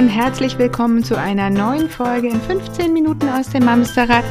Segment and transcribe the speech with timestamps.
[0.00, 4.24] Und herzlich willkommen zu einer neuen Folge in 15 Minuten aus dem Mamsterrad.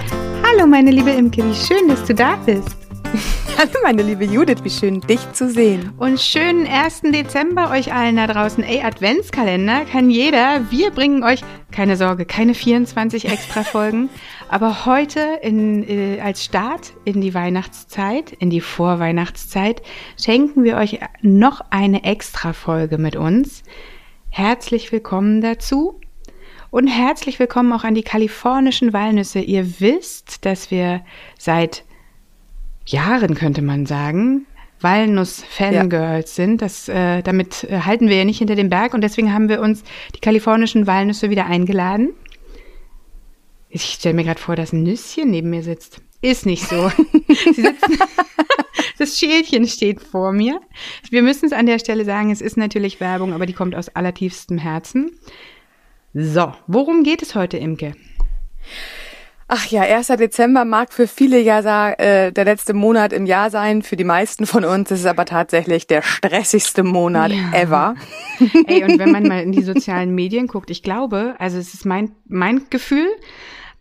[0.43, 2.75] Hallo meine liebe Imke, wie schön, dass du da bist.
[3.55, 5.93] Hallo meine liebe Judith, wie schön dich zu sehen.
[5.99, 7.01] Und schönen 1.
[7.13, 8.63] Dezember euch allen da draußen.
[8.63, 10.71] Ey, Adventskalender kann jeder.
[10.71, 11.41] Wir bringen euch,
[11.71, 14.09] keine Sorge, keine 24 extra Folgen.
[14.49, 19.83] aber heute in, äh, als Start in die Weihnachtszeit, in die Vorweihnachtszeit,
[20.19, 23.61] schenken wir euch noch eine extra Folge mit uns.
[24.29, 25.99] Herzlich willkommen dazu.
[26.69, 29.39] Und herzlich willkommen auch an die kalifornischen Walnüsse.
[29.39, 31.01] Ihr wisst, dass wir
[31.37, 31.83] seit
[32.85, 34.45] Jahren, könnte man sagen,
[34.81, 36.43] Walnuss-Fangirls ja.
[36.43, 36.61] sind.
[36.61, 39.61] Das, äh, damit äh, halten wir ja nicht hinter dem Berg und deswegen haben wir
[39.61, 39.83] uns
[40.15, 42.09] die kalifornischen Walnüsse wieder eingeladen.
[43.69, 46.01] Ich stelle mir gerade vor, dass ein Nüsschen neben mir sitzt.
[46.21, 46.89] Ist nicht so.
[47.27, 47.99] Sie sitzen
[48.97, 50.59] das Schälchen steht vor mir.
[51.09, 53.89] Wir müssen es an der Stelle sagen, es ist natürlich Werbung, aber die kommt aus
[53.89, 55.11] allertiefstem Herzen.
[56.13, 57.93] So, worum geht es heute, Imke?
[59.47, 60.07] Ach ja, 1.
[60.07, 63.81] Dezember mag für viele ja äh, der letzte Monat im Jahr sein.
[63.81, 67.51] Für die meisten von uns ist es aber tatsächlich der stressigste Monat ja.
[67.53, 67.95] ever.
[68.67, 71.83] Ey, und wenn man mal in die sozialen Medien guckt, ich glaube, also es ist
[71.83, 73.07] mein, mein Gefühl,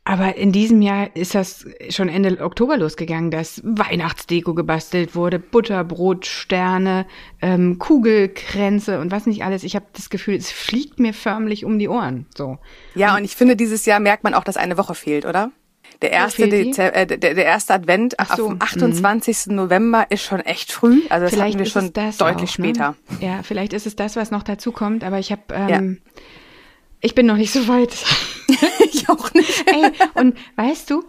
[0.09, 7.07] aber in diesem Jahr ist das schon Ende Oktober losgegangen, dass Weihnachtsdeko gebastelt wurde, Butterbrotsterne,
[7.43, 9.65] ähm, Kugelkränze und was nicht alles.
[9.65, 12.25] Ich habe das Gefühl, es fliegt mir förmlich um die Ohren.
[12.35, 12.57] So.
[12.95, 15.53] Ja, und, und ich finde, dieses Jahr merkt man auch, dass eine Woche fehlt, oder?
[16.01, 19.49] Der erste, Dezember, äh, der, der erste Advent so, am 28.
[19.49, 19.57] Mhm.
[19.57, 21.03] November ist schon echt früh.
[21.11, 22.47] Also das vielleicht hatten wir schon deutlich auch, ne?
[22.47, 22.95] später.
[23.11, 23.27] Ne?
[23.27, 25.05] Ja, vielleicht ist es das, was noch dazu kommt.
[25.05, 26.23] Aber ich habe, ähm, ja.
[27.03, 27.95] ich bin noch nicht so weit.
[28.91, 29.65] ich auch nicht.
[29.67, 31.05] Ey, und weißt du,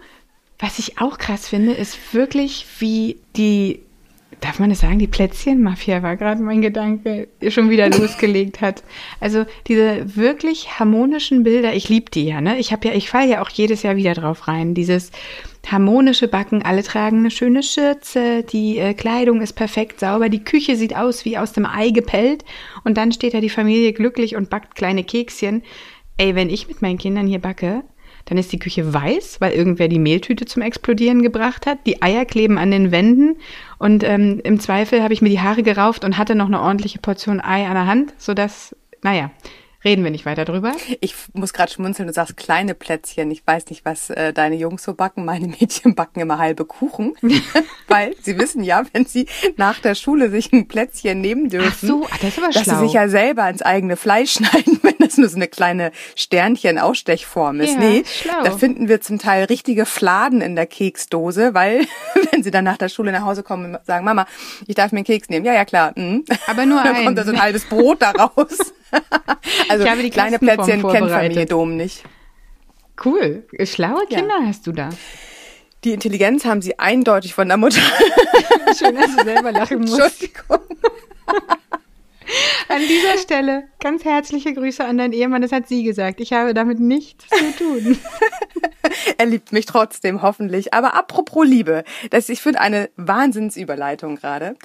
[0.60, 3.80] was ich auch krass finde, ist wirklich, wie die,
[4.42, 8.84] darf man das sagen, die Plätzchenmafia war gerade mein Gedanke, schon wieder losgelegt hat.
[9.22, 12.60] Also diese wirklich harmonischen Bilder, ich liebe die ja, ne?
[12.60, 14.74] Ich habe ja, ich falle ja auch jedes Jahr wieder drauf rein.
[14.74, 15.12] Dieses
[15.66, 20.76] harmonische Backen, alle tragen eine schöne Schürze, die äh, Kleidung ist perfekt sauber, die Küche
[20.76, 22.44] sieht aus wie aus dem Ei gepellt
[22.84, 25.64] und dann steht da die Familie glücklich und backt kleine Kekschen.
[26.20, 27.82] Ey, wenn ich mit meinen Kindern hier backe,
[28.26, 31.80] dann ist die Küche weiß, weil irgendwer die Mehltüte zum Explodieren gebracht hat.
[31.86, 33.38] Die Eier kleben an den Wänden
[33.78, 37.00] und ähm, im Zweifel habe ich mir die Haare gerauft und hatte noch eine ordentliche
[37.00, 39.32] Portion Ei an der Hand, sodass, naja,
[39.84, 40.74] Reden wir nicht weiter drüber.
[41.00, 43.32] Ich muss gerade schmunzeln, du sagst kleine Plätzchen.
[43.32, 45.24] Ich weiß nicht, was äh, deine Jungs so backen.
[45.24, 47.14] Meine Mädchen backen immer halbe Kuchen,
[47.88, 51.88] weil sie wissen ja, wenn sie nach der Schule sich ein Plätzchen nehmen dürfen, Ach
[51.88, 52.74] so, das ist aber dass schlau.
[52.76, 57.62] sie sich ja selber ins eigene Fleisch schneiden, wenn das nur so eine kleine Sternchen-Ausstechform
[57.62, 57.76] ist.
[57.76, 58.44] Ja, nee, schlau.
[58.44, 61.86] da finden wir zum Teil richtige Fladen in der Keksdose, weil
[62.32, 64.28] wenn sie dann nach der Schule nach Hause kommen und sagen, Mama,
[64.68, 65.46] ich darf mir einen Keks nehmen.
[65.46, 65.94] Ja, ja, klar.
[65.96, 66.26] Mhm.
[66.48, 68.58] Aber nur dann kommt da so ein halbes Brot daraus.
[69.70, 72.04] also ich habe die kleine Plätzchen kennt Familie Dom nicht.
[73.04, 73.46] Cool.
[73.64, 74.48] Schlaue Kinder ja.
[74.48, 74.90] hast du da.
[75.84, 77.82] Die Intelligenz haben sie eindeutig von der Mutter.
[78.78, 80.00] Schön, dass du selber lachen musst.
[80.00, 80.60] Entschuldigung.
[82.68, 85.42] An dieser Stelle ganz herzliche Grüße an deinen Ehemann.
[85.42, 86.20] Das hat sie gesagt.
[86.20, 87.98] Ich habe damit nichts zu tun.
[89.18, 90.74] er liebt mich trotzdem, hoffentlich.
[90.74, 94.56] Aber apropos Liebe, das ich finde eine Wahnsinnsüberleitung gerade.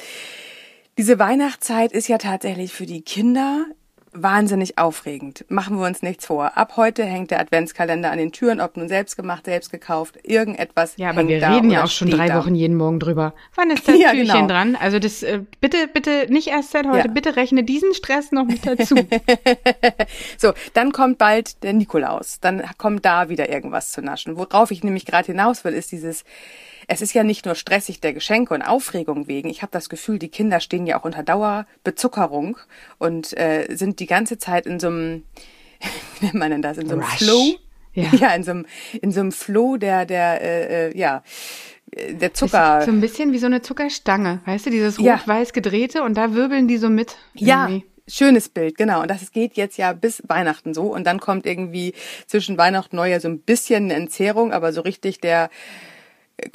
[0.99, 3.67] Diese Weihnachtszeit ist ja tatsächlich für die Kinder
[4.15, 5.45] wahnsinnig aufregend.
[5.49, 6.57] Machen wir uns nichts vor.
[6.57, 10.95] Ab heute hängt der Adventskalender an den Türen, ob nun selbst gemacht, selbst gekauft, irgendetwas.
[10.97, 12.39] Ja, aber wir reden ja auch schon drei da.
[12.39, 13.35] Wochen jeden Morgen drüber.
[13.55, 14.47] Wann ist das ja, Türchen genau.
[14.47, 14.77] dran?
[14.77, 17.13] Also das äh, bitte, bitte nicht erst seit heute, ja.
[17.13, 18.95] bitte rechne diesen Stress noch mit dazu.
[20.39, 22.39] so, dann kommt bald der Nikolaus.
[22.41, 24.37] Dann kommt da wieder irgendwas zu naschen.
[24.37, 26.25] Worauf ich nämlich gerade hinaus will, ist dieses
[26.89, 29.49] es ist ja nicht nur stressig der Geschenke und Aufregung wegen.
[29.49, 32.57] Ich habe das Gefühl, die Kinder stehen ja auch unter Dauerbezuckerung
[32.99, 35.25] und äh, sind die ganze Zeit in so einem,
[36.21, 37.19] wie nennt man denn das, in so einem Rush.
[37.19, 37.55] Flow?
[37.95, 38.09] Ja.
[38.19, 38.67] ja, in so einem,
[39.01, 41.23] in so einem Flow der, der, äh, äh ja,
[42.11, 42.83] der Zucker.
[42.85, 46.67] so ein bisschen wie so eine Zuckerstange, weißt du, dieses rot-weiß gedrehte und da wirbeln
[46.67, 47.17] die so mit.
[47.35, 47.45] Irgendwie.
[47.45, 49.03] Ja, schönes Bild, genau.
[49.03, 50.93] Und das geht jetzt ja bis Weihnachten so.
[50.93, 51.95] Und dann kommt irgendwie
[52.27, 55.51] zwischen Weihnachten und Neujahr so ein bisschen eine Entzehrung, aber so richtig der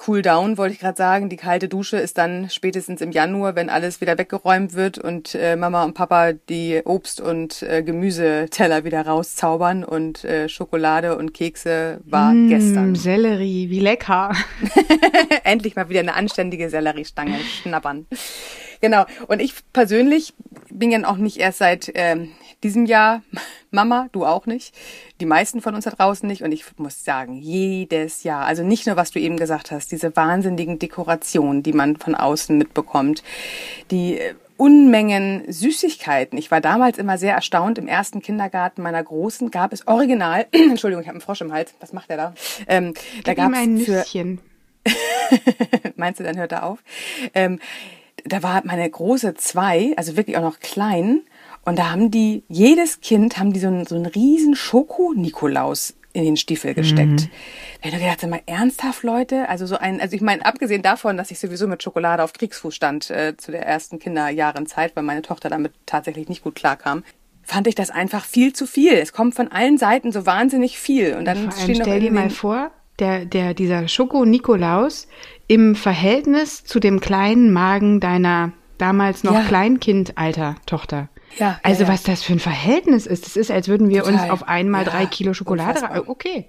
[0.06, 1.30] Cool down, wollte ich gerade sagen.
[1.30, 5.56] Die kalte Dusche ist dann spätestens im Januar, wenn alles wieder weggeräumt wird und äh,
[5.56, 12.02] Mama und Papa die Obst- und äh, Gemüseteller wieder rauszaubern und äh, Schokolade und Kekse
[12.04, 12.96] war mmh, gestern.
[12.96, 14.34] Sellerie, wie lecker.
[15.46, 18.06] Endlich mal wieder eine anständige Selleriestange schnappern.
[18.82, 19.06] Genau.
[19.28, 20.34] Und ich persönlich
[20.70, 22.32] bin ja auch nicht erst seit ähm,
[22.64, 23.22] diesem Jahr
[23.72, 24.74] Mama, du auch nicht,
[25.22, 26.44] die meisten von uns da draußen nicht.
[26.44, 30.16] Und ich muss sagen, jedes Jahr, also nicht nur, was du eben gesagt hast, diese
[30.16, 33.24] wahnsinnigen Dekorationen, die man von außen mitbekommt,
[33.92, 36.38] die äh, Unmengen Süßigkeiten.
[36.38, 37.78] Ich war damals immer sehr erstaunt.
[37.78, 41.74] Im ersten Kindergarten meiner Großen gab es original, Entschuldigung, ich habe einen Frosch im Hals.
[41.80, 42.34] Was macht der da?
[42.68, 44.42] Ähm, Gib da gab es Nüsschen.
[45.96, 46.80] Meinst du, dann hört er auf?
[47.34, 47.60] Ähm,
[48.26, 51.22] da war meine große zwei, also wirklich auch noch klein.
[51.66, 56.24] Und da haben die, jedes Kind haben die so einen, so einen riesen Schoko-Nikolaus in
[56.24, 57.08] den Stiefel gesteckt.
[57.08, 57.86] Mhm.
[57.86, 59.48] Habe ich gedacht, mal ernsthaft, Leute?
[59.48, 62.74] Also so ein, also ich meine, abgesehen davon, dass ich sowieso mit Schokolade auf Kriegsfuß
[62.74, 67.04] stand äh, zu der ersten Kinderjahrenzeit, weil meine Tochter damit tatsächlich nicht gut klarkam,
[67.44, 68.94] fand ich das einfach viel zu viel.
[68.94, 71.16] Es kommt von allen Seiten so wahnsinnig viel.
[71.16, 75.08] Und dann Vor allem stell dir mal vor, der, der, dieser Schoko-Nikolaus
[75.48, 79.44] im Verhältnis zu dem kleinen Magen deiner damals noch ja.
[79.44, 81.10] Kleinkindalter Tochter.
[81.38, 83.26] Ja, also ja, was das für ein Verhältnis ist.
[83.26, 84.22] Das ist, als würden wir Total.
[84.22, 86.04] uns auf einmal drei Kilo Schokolade.
[86.08, 86.48] Okay.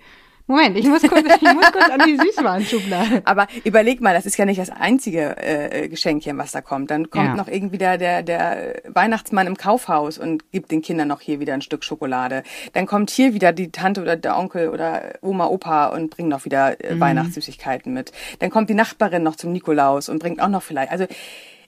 [0.50, 3.22] Moment, ich muss kurz, ich muss kurz an die Süßwarenschublade.
[3.24, 6.90] Aber überleg mal, das ist ja nicht das einzige äh, Geschenkchen, was da kommt.
[6.90, 7.36] Dann kommt ja.
[7.36, 11.54] noch irgendwie der, der, der Weihnachtsmann im Kaufhaus und gibt den Kindern noch hier wieder
[11.54, 12.42] ein Stück Schokolade.
[12.72, 16.44] Dann kommt hier wieder die Tante oder der Onkel oder Oma, Opa und bringt noch
[16.44, 17.00] wieder äh, mhm.
[17.00, 18.10] Weihnachtssüßigkeiten mit.
[18.40, 20.90] Dann kommt die Nachbarin noch zum Nikolaus und bringt auch noch vielleicht.
[20.90, 21.06] Also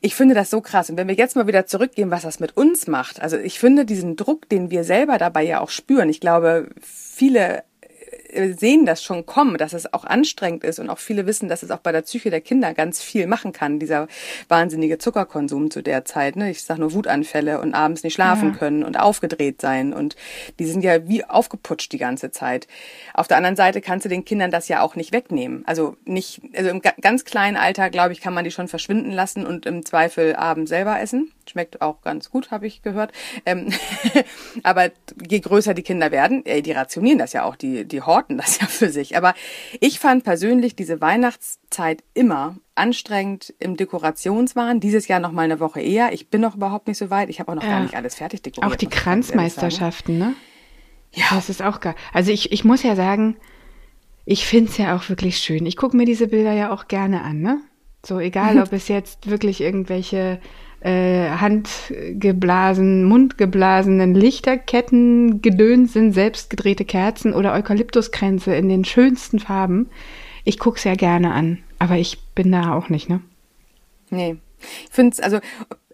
[0.02, 0.90] ich finde das so krass.
[0.90, 3.22] Und wenn wir jetzt mal wieder zurückgehen, was das mit uns macht.
[3.22, 6.08] Also ich finde diesen Druck, den wir selber dabei ja auch spüren.
[6.08, 7.62] Ich glaube, viele
[8.58, 11.70] sehen das schon kommen, dass es auch anstrengend ist und auch viele wissen, dass es
[11.70, 14.08] auch bei der Psyche der Kinder ganz viel machen kann, dieser
[14.48, 16.36] wahnsinnige Zuckerkonsum zu der Zeit.
[16.36, 16.50] Ne?
[16.50, 18.58] Ich sage nur Wutanfälle und abends nicht schlafen ja.
[18.58, 20.16] können und aufgedreht sein und
[20.58, 22.66] die sind ja wie aufgeputscht die ganze Zeit.
[23.14, 25.62] Auf der anderen Seite kannst du den Kindern das ja auch nicht wegnehmen.
[25.66, 29.46] Also nicht, also im ganz kleinen Alter, glaube ich, kann man die schon verschwinden lassen
[29.46, 31.32] und im Zweifel abends selber essen.
[31.48, 33.12] Schmeckt auch ganz gut, habe ich gehört.
[33.44, 33.72] Ähm
[34.62, 34.90] aber
[35.28, 38.60] je größer die Kinder werden, äh, die rationieren das ja auch, die, die horten das
[38.60, 39.16] ja für sich.
[39.16, 39.34] Aber
[39.80, 44.80] ich fand persönlich diese Weihnachtszeit immer anstrengend im Dekorationswahn.
[44.80, 46.12] Dieses Jahr noch mal eine Woche eher.
[46.12, 47.28] Ich bin noch überhaupt nicht so weit.
[47.30, 47.70] Ich habe auch noch ja.
[47.70, 48.72] gar nicht alles fertig dekoriert.
[48.72, 50.34] Auch die Kranzmeisterschaften, ne?
[51.12, 51.24] Ja.
[51.30, 51.94] Das ist auch geil.
[52.12, 53.36] Also ich, ich muss ja sagen,
[54.24, 55.66] ich finde es ja auch wirklich schön.
[55.66, 57.60] Ich gucke mir diese Bilder ja auch gerne an, ne?
[58.04, 60.40] So, egal ob es jetzt wirklich irgendwelche
[60.82, 69.90] äh, handgeblasen, mundgeblasenen Lichterketten gedöns sind, selbstgedrehte Kerzen oder Eukalyptuskränze in den schönsten Farben.
[70.44, 73.20] Ich gucke es ja gerne an, aber ich bin da auch nicht, ne?
[74.10, 74.36] Nee.
[74.84, 75.40] Ich finde also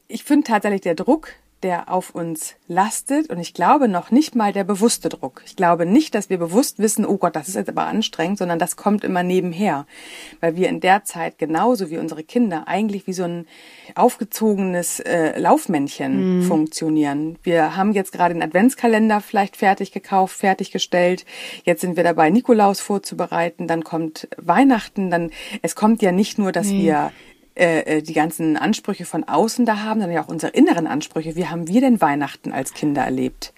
[0.09, 1.33] ich finde tatsächlich der Druck,
[1.63, 3.31] der auf uns lastet.
[3.31, 5.43] Und ich glaube noch nicht mal der bewusste Druck.
[5.47, 8.59] Ich glaube nicht, dass wir bewusst wissen, oh Gott, das ist jetzt aber anstrengend, sondern
[8.59, 9.87] das kommt immer nebenher.
[10.41, 13.47] Weil wir in der Zeit genauso wie unsere Kinder eigentlich wie so ein
[13.95, 16.43] aufgezogenes äh, Laufmännchen mhm.
[16.43, 17.39] funktionieren.
[17.43, 21.25] Wir haben jetzt gerade den Adventskalender vielleicht fertig gekauft, fertiggestellt.
[21.65, 23.67] Jetzt sind wir dabei, Nikolaus vorzubereiten.
[23.67, 25.11] Dann kommt Weihnachten.
[25.11, 25.31] Dann,
[25.63, 26.85] es kommt ja nicht nur, dass nee.
[26.85, 27.13] wir
[27.59, 31.37] äh, die ganzen Ansprüche von außen da haben, sondern ja auch unsere inneren Ansprüche.
[31.37, 33.53] Wie haben wir denn Weihnachten als Kinder erlebt?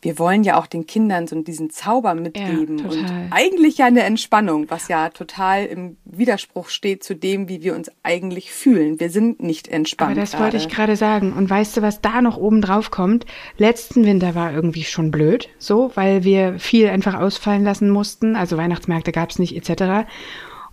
[0.00, 4.02] Wir wollen ja auch den Kindern so diesen Zauber mitgeben ja, und eigentlich ja eine
[4.02, 8.98] Entspannung, was ja total im Widerspruch steht zu dem, wie wir uns eigentlich fühlen.
[8.98, 10.12] Wir sind nicht entspannt.
[10.12, 10.42] Aber das grade.
[10.42, 11.32] wollte ich gerade sagen.
[11.32, 13.26] Und weißt du, was da noch oben drauf kommt?
[13.58, 18.34] Letzten Winter war irgendwie schon blöd, so, weil wir viel einfach ausfallen lassen mussten.
[18.34, 20.08] Also Weihnachtsmärkte gab es nicht etc.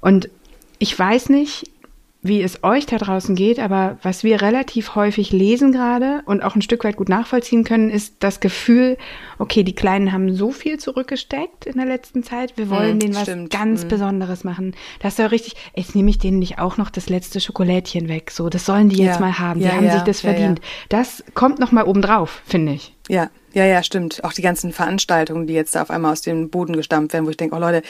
[0.01, 0.29] Und
[0.79, 1.70] ich weiß nicht,
[2.21, 6.55] wie es euch da draußen geht, aber was wir relativ häufig lesen gerade und auch
[6.55, 8.97] ein Stück weit gut nachvollziehen können, ist das Gefühl,
[9.38, 13.15] okay, die Kleinen haben so viel zurückgesteckt in der letzten Zeit, wir wollen hm, denen
[13.15, 13.51] was stimmt.
[13.51, 13.88] ganz hm.
[13.88, 14.75] Besonderes machen.
[14.99, 18.49] Das soll richtig, jetzt nehme ich denen nicht auch noch das letzte Schokolädchen weg, so,
[18.49, 19.21] das sollen die jetzt ja.
[19.21, 20.59] mal haben, die ja, haben ja, sich das verdient.
[20.89, 22.93] Das kommt noch mal obendrauf, finde ich.
[23.07, 24.23] Ja, ja, ja, stimmt.
[24.23, 27.29] Auch die ganzen Veranstaltungen, die jetzt da auf einmal aus dem Boden gestammt werden, wo
[27.29, 27.81] ich denke, oh Leute,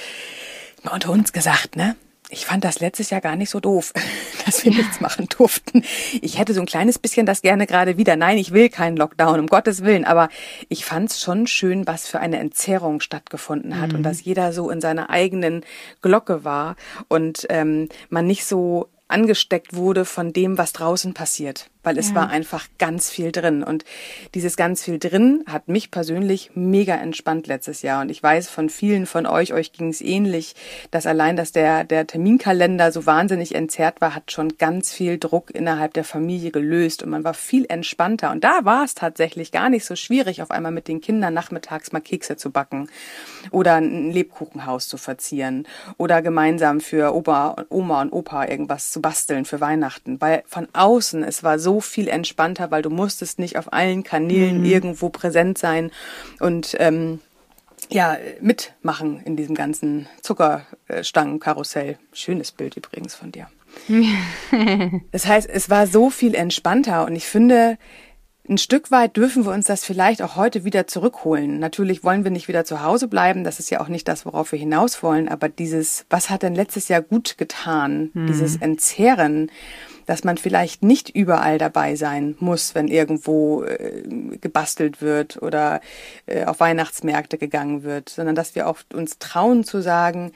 [0.84, 1.96] mal unter uns gesagt, ne?
[2.30, 3.92] Ich fand das letztes Jahr gar nicht so doof,
[4.46, 4.78] dass wir ja.
[4.78, 5.84] nichts machen durften.
[6.22, 8.16] Ich hätte so ein kleines bisschen das gerne gerade wieder.
[8.16, 10.06] Nein, ich will keinen Lockdown, um Gottes Willen.
[10.06, 10.30] Aber
[10.70, 13.98] ich fand es schon schön, was für eine Entzerrung stattgefunden hat mhm.
[13.98, 15.66] und dass jeder so in seiner eigenen
[16.02, 16.76] Glocke war
[17.08, 22.16] und ähm, man nicht so angesteckt wurde von dem, was draußen passiert, weil es ja.
[22.16, 23.64] war einfach ganz viel drin.
[23.64, 23.84] Und
[24.36, 28.02] dieses ganz viel drin hat mich persönlich mega entspannt letztes Jahr.
[28.02, 30.56] Und ich weiß von vielen von euch, euch ging es ähnlich,
[30.92, 35.50] dass allein, dass der, der Terminkalender so wahnsinnig entzerrt war, hat schon ganz viel Druck
[35.50, 38.32] innerhalb der Familie gelöst und man war viel entspannter.
[38.32, 41.92] Und da war es tatsächlich gar nicht so schwierig, auf einmal mit den Kindern nachmittags
[41.92, 42.90] mal Kekse zu backen
[43.52, 45.68] oder ein Lebkuchenhaus zu verzieren
[45.98, 50.68] oder gemeinsam für Opa, Oma und Opa irgendwas zu zu basteln für Weihnachten, weil von
[50.74, 54.66] außen es war so viel entspannter, weil du musstest nicht auf allen Kanälen mhm.
[54.66, 55.92] irgendwo präsent sein
[56.40, 57.20] und ähm,
[57.90, 61.98] ja, mitmachen in diesem ganzen Zuckerstangenkarussell.
[62.14, 63.48] Schönes Bild übrigens von dir.
[65.12, 67.78] das heißt, es war so viel entspannter und ich finde,
[68.50, 71.60] ein Stück weit dürfen wir uns das vielleicht auch heute wieder zurückholen.
[71.60, 74.52] Natürlich wollen wir nicht wieder zu Hause bleiben, das ist ja auch nicht das, worauf
[74.52, 78.28] wir hinaus wollen, aber dieses, was hat denn letztes Jahr gut getan, mhm.
[78.28, 79.52] dieses Entzehren,
[80.08, 84.02] dass man vielleicht nicht überall dabei sein muss, wenn irgendwo äh,
[84.42, 85.82] gebastelt wird oder
[86.26, 90.32] äh, auf Weihnachtsmärkte gegangen wird, sondern dass wir auch uns trauen zu sagen,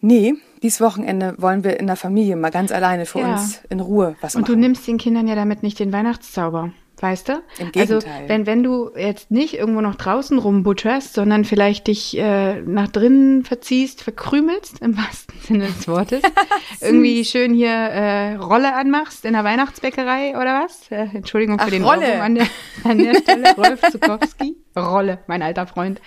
[0.00, 3.32] nee, dieses Wochenende wollen wir in der Familie mal ganz alleine für ja.
[3.32, 4.44] uns in Ruhe was machen.
[4.44, 6.72] Und du nimmst den Kindern ja damit nicht den Weihnachtszauber.
[7.00, 7.42] Weißt du?
[7.58, 7.96] Im Gegenteil.
[7.96, 12.88] Also wenn, wenn du jetzt nicht irgendwo noch draußen rumbutterst, sondern vielleicht dich äh, nach
[12.88, 16.22] drinnen verziehst, verkrümelst, im wahrsten Sinne des Wortes,
[16.80, 20.90] irgendwie schön hier äh, Rolle anmachst in der Weihnachtsbäckerei oder was?
[20.90, 22.22] Äh, Entschuldigung für Ach, den Rolle.
[22.22, 22.46] an der,
[22.84, 24.56] an der Stelle, Rolf Zukowski.
[24.76, 26.00] Rolle, mein alter Freund.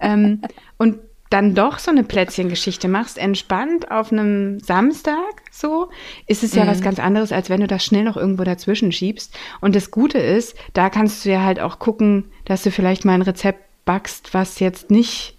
[0.00, 0.42] Ähm,
[0.76, 0.98] und
[1.30, 5.90] dann doch so eine Plätzchengeschichte machst, entspannt auf einem Samstag, so,
[6.26, 6.68] ist es ja mhm.
[6.68, 9.36] was ganz anderes, als wenn du das schnell noch irgendwo dazwischen schiebst.
[9.60, 13.14] Und das Gute ist, da kannst du ja halt auch gucken, dass du vielleicht mal
[13.14, 15.36] ein Rezept backst, was jetzt nicht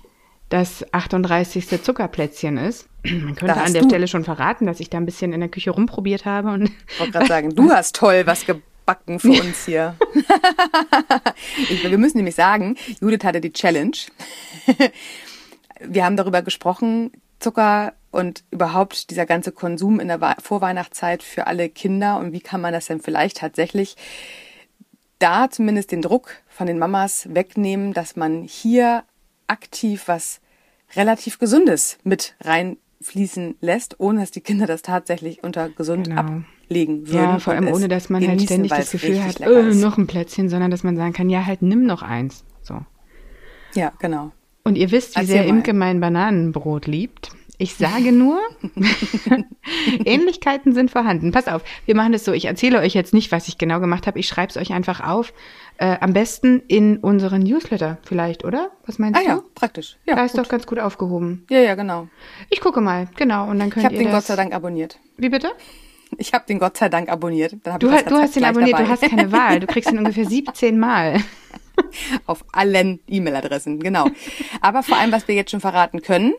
[0.50, 1.84] das 38.
[1.84, 2.88] Zuckerplätzchen ist.
[3.04, 3.88] Man könnte an der du.
[3.88, 6.50] Stelle schon verraten, dass ich da ein bisschen in der Küche rumprobiert habe.
[6.50, 9.96] Und ich wollte gerade sagen, du hast toll was gebacken für uns hier.
[11.70, 13.96] ich, wir müssen nämlich sagen, Judith hatte die Challenge
[15.80, 21.70] wir haben darüber gesprochen, Zucker und überhaupt dieser ganze Konsum in der Vorweihnachtszeit für alle
[21.70, 23.96] Kinder und wie kann man das denn vielleicht tatsächlich
[25.20, 29.04] da zumindest den Druck von den Mamas wegnehmen, dass man hier
[29.48, 30.40] aktiv was
[30.96, 36.22] relativ Gesundes mit reinfließen lässt, ohne dass die Kinder das tatsächlich unter gesund genau.
[36.22, 37.16] ablegen würden.
[37.16, 40.50] Ja, vor allem ohne, dass man halt ständig das Gefühl hat, oh, noch ein Plätzchen,
[40.50, 42.44] sondern dass man sagen kann, ja, halt nimm noch eins.
[42.62, 42.80] So.
[43.76, 44.32] Ja, genau.
[44.70, 45.50] Und ihr wisst, wie Erzähl sehr mal.
[45.50, 47.32] Imke mein Bananenbrot liebt.
[47.58, 48.40] Ich sage nur,
[50.06, 51.32] Ähnlichkeiten sind vorhanden.
[51.32, 52.34] Pass auf, wir machen das so.
[52.34, 54.20] Ich erzähle euch jetzt nicht, was ich genau gemacht habe.
[54.20, 55.34] Ich schreibe es euch einfach auf.
[55.78, 58.70] Äh, am besten in unseren Newsletter vielleicht, oder?
[58.86, 59.28] Was meinst ah, du?
[59.28, 59.98] ja, praktisch.
[60.06, 60.46] Ja, da ist gut.
[60.46, 61.48] doch ganz gut aufgehoben.
[61.50, 62.10] Ja, ja, genau.
[62.52, 63.50] Ich gucke mal, genau.
[63.50, 64.14] Und dann könnt ich habe den das...
[64.14, 65.00] Gott sei Dank abonniert.
[65.18, 65.50] Wie bitte?
[66.18, 67.54] Ich habe den Gott sei Dank abonniert.
[67.54, 68.84] du, du hast den abonniert, dabei.
[68.84, 69.60] du hast keine Wahl.
[69.60, 71.22] Du kriegst ihn ungefähr 17 Mal.
[72.26, 74.08] Auf allen E-Mail-Adressen, genau.
[74.62, 76.34] Aber vor allem, was wir jetzt schon verraten können,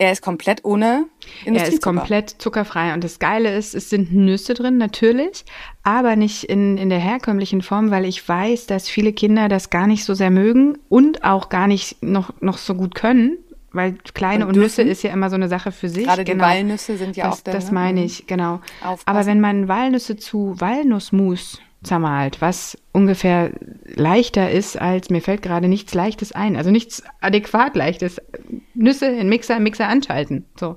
[0.00, 1.06] er ist komplett ohne
[1.44, 2.94] Er ist komplett zuckerfrei.
[2.94, 5.44] Und das Geile ist, es sind Nüsse drin, natürlich,
[5.82, 9.88] aber nicht in, in der herkömmlichen Form, weil ich weiß, dass viele Kinder das gar
[9.88, 13.38] nicht so sehr mögen und auch gar nicht noch, noch so gut können.
[13.72, 16.06] Weil kleine und, und Nüsse ist ja immer so eine Sache für sich.
[16.06, 16.44] Gerade genau.
[16.44, 17.52] die Walnüsse sind ja das, auch da.
[17.52, 18.60] Das meine ich, genau.
[18.82, 19.02] Aufpassen.
[19.04, 23.52] Aber wenn man Walnüsse zu Walnussmus zermalt, was ungefähr
[23.84, 28.20] leichter ist als, mir fällt gerade nichts Leichtes ein, also nichts adäquat Leichtes.
[28.74, 30.44] Nüsse in Mixer, Mixer anschalten.
[30.58, 30.76] So.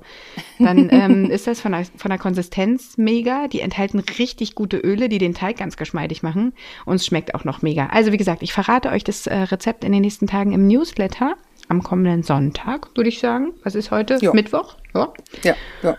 [0.58, 3.48] Dann ähm, ist das von der, von der Konsistenz mega.
[3.48, 6.52] Die enthalten richtig gute Öle, die den Teig ganz geschmeidig machen.
[6.84, 7.86] Und es schmeckt auch noch mega.
[7.86, 11.34] Also wie gesagt, ich verrate euch das äh, Rezept in den nächsten Tagen im Newsletter.
[11.68, 13.52] Am kommenden Sonntag, würde ich sagen.
[13.64, 14.18] Was ist heute?
[14.20, 14.32] Jo.
[14.34, 14.76] Mittwoch?
[14.94, 15.12] Ja.
[15.42, 15.96] Ja, ja.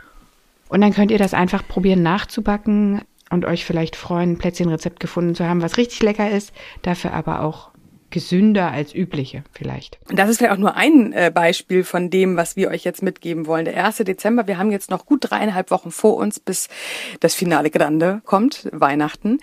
[0.69, 3.01] Und dann könnt ihr das einfach probieren nachzubacken
[3.33, 7.41] und euch vielleicht freuen, ein Plätzchenrezept gefunden zu haben, was richtig lecker ist, dafür aber
[7.41, 7.71] auch
[8.09, 9.97] gesünder als übliche vielleicht.
[10.09, 13.47] Das ist vielleicht auch nur ein äh, Beispiel von dem, was wir euch jetzt mitgeben
[13.47, 13.65] wollen.
[13.65, 13.97] Der 1.
[13.97, 16.69] Dezember, wir haben jetzt noch gut dreieinhalb Wochen vor uns, bis
[17.21, 19.39] das Finale Grande kommt, Weihnachten.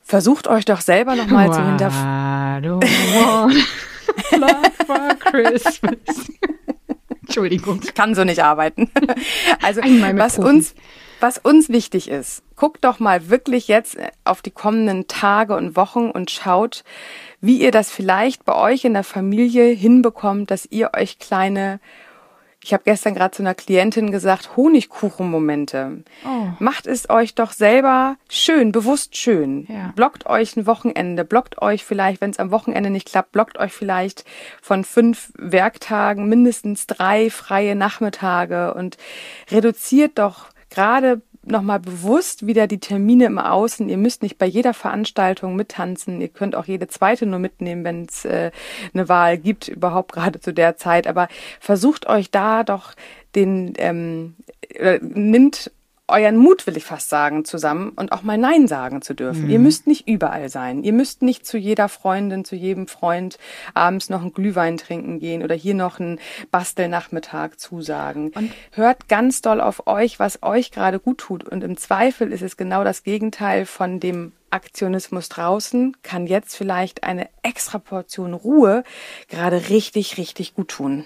[0.00, 2.80] Versucht euch doch selber nochmal zu hinterfragen.
[7.22, 7.80] Entschuldigung.
[7.82, 8.90] Ich kann so nicht arbeiten.
[9.62, 10.74] Also, was uns,
[11.20, 16.10] was uns wichtig ist, guckt doch mal wirklich jetzt auf die kommenden Tage und Wochen
[16.10, 16.84] und schaut,
[17.40, 21.80] wie ihr das vielleicht bei euch in der Familie hinbekommt, dass ihr euch kleine
[22.62, 26.02] ich habe gestern gerade zu einer Klientin gesagt, Honigkuchenmomente.
[26.26, 26.48] Oh.
[26.58, 29.66] Macht es euch doch selber schön, bewusst schön.
[29.70, 29.92] Ja.
[29.94, 33.72] Blockt euch ein Wochenende, blockt euch vielleicht, wenn es am Wochenende nicht klappt, blockt euch
[33.72, 34.24] vielleicht
[34.60, 38.96] von fünf Werktagen mindestens drei freie Nachmittage und
[39.50, 43.88] reduziert doch gerade nochmal bewusst wieder die Termine im Außen.
[43.88, 46.20] Ihr müsst nicht bei jeder Veranstaltung mittanzen.
[46.20, 48.50] Ihr könnt auch jede zweite nur mitnehmen, wenn es äh,
[48.92, 51.06] eine Wahl gibt, überhaupt gerade zu der Zeit.
[51.06, 51.28] Aber
[51.60, 52.92] versucht euch da doch
[53.34, 54.36] den, ähm,
[54.74, 55.70] äh, nimmt
[56.08, 59.44] euren Mut, will ich fast sagen, zusammen und auch mal Nein sagen zu dürfen.
[59.44, 59.50] Mhm.
[59.50, 60.82] Ihr müsst nicht überall sein.
[60.82, 63.38] Ihr müsst nicht zu jeder Freundin, zu jedem Freund
[63.74, 66.18] abends noch einen Glühwein trinken gehen oder hier noch einen
[66.50, 68.32] Bastelnachmittag zusagen.
[68.34, 71.44] Und hört ganz doll auf euch, was euch gerade gut tut.
[71.44, 77.04] Und im Zweifel ist es genau das Gegenteil von dem Aktionismus draußen, kann jetzt vielleicht
[77.04, 78.82] eine extra Portion Ruhe
[79.28, 81.04] gerade richtig, richtig gut tun.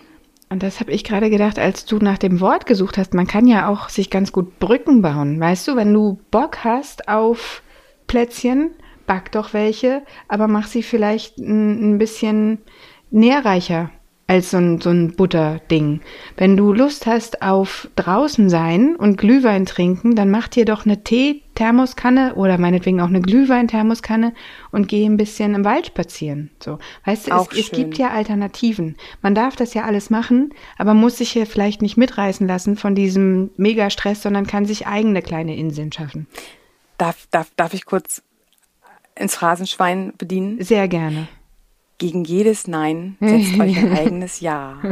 [0.52, 3.14] Und das habe ich gerade gedacht, als du nach dem Wort gesucht hast.
[3.14, 5.40] Man kann ja auch sich ganz gut Brücken bauen.
[5.40, 7.62] Weißt du, wenn du Bock hast auf
[8.06, 8.73] Plätzchen,
[9.06, 12.59] back doch welche, aber mach sie vielleicht ein, bisschen
[13.11, 13.90] nährreicher
[14.32, 16.00] als so ein, so ein Butterding.
[16.38, 21.04] Wenn du Lust hast auf draußen sein und Glühwein trinken, dann mach dir doch eine
[21.04, 24.32] Tee-Thermoskanne oder meinetwegen auch eine Glühwein-Thermoskanne
[24.70, 26.50] und geh ein bisschen im Wald spazieren.
[26.62, 28.96] So, weißt du, es, es, gibt ja Alternativen.
[29.20, 32.94] Man darf das ja alles machen, aber muss sich hier vielleicht nicht mitreißen lassen von
[32.94, 36.26] diesem Megastress, sondern kann sich eigene kleine Inseln schaffen.
[36.96, 38.22] Darf, darf, darf ich kurz
[39.14, 40.62] ins Phrasenschwein bedienen?
[40.64, 41.28] Sehr gerne.
[42.02, 44.82] Gegen jedes Nein setzt euch ein eigenes Ja.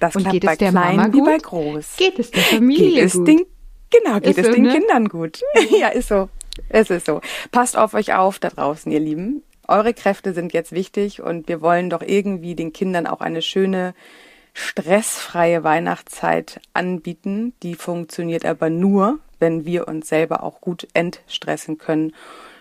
[0.00, 1.96] Das Und klappt geht es bei der klein wie bei groß.
[1.98, 3.28] Geht es der Familie Geht es gut?
[3.28, 3.44] den,
[3.90, 4.72] genau, geht Ist es so, den ne?
[4.72, 5.42] Kindern gut.
[5.78, 6.30] ja, ist so.
[6.70, 7.20] Es ist so.
[7.52, 9.42] Passt auf euch auf da draußen, ihr Lieben.
[9.68, 13.92] Eure Kräfte sind jetzt wichtig und wir wollen doch irgendwie den Kindern auch eine schöne,
[14.54, 17.52] stressfreie Weihnachtszeit anbieten.
[17.62, 22.14] Die funktioniert aber nur, wenn wir uns selber auch gut entstressen können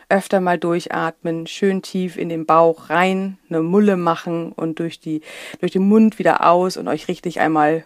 [0.09, 5.21] öfter mal durchatmen, schön tief in den Bauch rein, eine Mulle machen und durch die
[5.59, 7.85] durch den Mund wieder aus und euch richtig einmal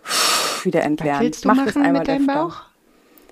[0.63, 1.19] wieder Was entleeren.
[1.21, 2.43] willst du Macht machen einmal mit deinem öfter.
[2.43, 2.61] Bauch?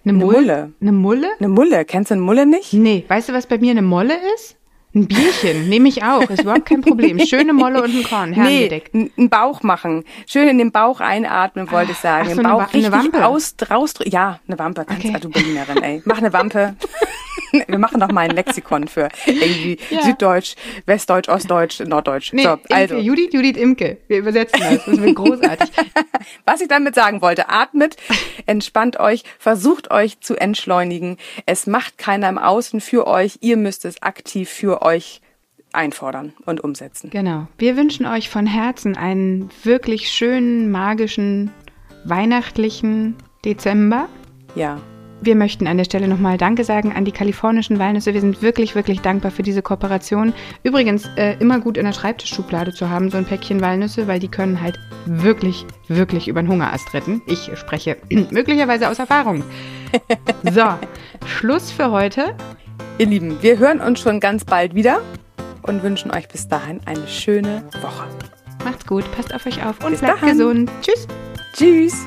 [0.06, 0.38] Eine, Eine Mulle?
[0.38, 0.72] Mulle.
[0.80, 1.28] Eine Mulle?
[1.40, 2.74] Eine Mulle, kennst du eine Mulle nicht?
[2.74, 4.56] Nee, weißt du, was bei mir eine Molle ist?
[4.96, 7.20] Ein Bierchen, nehme ich auch, ist überhaupt kein Problem.
[7.20, 8.96] Schöne Molle und ein Korn, Nee, herrengedeckt.
[8.96, 10.04] n- einen Bauch machen.
[10.26, 12.28] Schön in den Bauch einatmen, wollte ich sagen.
[12.30, 13.26] ach so, eine Bauch eine richtig Wampe.
[13.28, 14.12] aus, rausdrücken.
[14.14, 14.86] Ja, eine Wampe.
[14.86, 15.20] Kannst Okay.
[15.20, 16.02] du Berlinerin, ey.
[16.06, 16.76] Mach eine Wampe.
[17.68, 20.02] Wir machen doch mal ein Lexikon für irgendwie Ja.
[20.04, 22.34] Süddeutsch, Westdeutsch, Ostdeutsch, Norddeutsch.
[22.34, 22.98] Nee, so, Imke, also.
[22.98, 23.98] Judith, Judith Imke.
[24.10, 25.70] Wir übersetzen das, das wird großartig.
[26.46, 27.96] Was ich damit sagen wollte, atmet,
[28.48, 31.18] entspannt euch, versucht euch zu entschleunigen.
[31.46, 33.38] Es macht keiner im Außen für euch.
[33.40, 35.22] Ihr müsst es aktiv für euch
[35.74, 37.10] einfordern und umsetzen.
[37.10, 37.48] Genau.
[37.58, 41.52] Wir wünschen euch von Herzen einen wirklich schönen, magischen,
[42.06, 44.08] weihnachtlichen Dezember.
[44.56, 44.80] Ja.
[45.20, 48.14] Wir möchten an der Stelle nochmal Danke sagen an die kalifornischen Walnüsse.
[48.14, 50.32] Wir sind wirklich, wirklich dankbar für diese Kooperation.
[50.62, 54.28] Übrigens, äh, immer gut in der Schreibtischschublade zu haben, so ein Päckchen Walnüsse, weil die
[54.28, 57.24] können halt wirklich, wirklich über den Hungerast retten.
[57.26, 57.98] Ich spreche
[58.30, 59.44] möglicherweise aus Erfahrung.
[60.44, 60.66] So,
[61.26, 62.36] Schluss für heute.
[62.98, 65.02] Ihr Lieben, wir hören uns schon ganz bald wieder
[65.64, 68.08] und wünschen euch bis dahin eine schöne Woche.
[68.66, 70.38] Macht's gut, passt auf euch auf und Bis bleibt dahin.
[70.38, 70.72] gesund.
[70.82, 71.08] Tschüss.
[71.54, 72.06] Tschüss!